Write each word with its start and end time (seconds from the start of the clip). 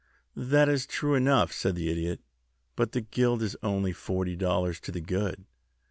"That 0.35 0.67
is 0.67 0.87
true 0.87 1.13
enough," 1.13 1.51
said 1.53 1.75
the 1.75 1.87
Idiot; 1.91 2.21
"but 2.75 2.93
the 2.93 3.01
guild 3.01 3.43
is 3.43 3.55
only 3.61 3.93
forty 3.93 4.35
dollars 4.35 4.79
to 4.79 4.91
the 4.91 4.99
good. 4.99 5.45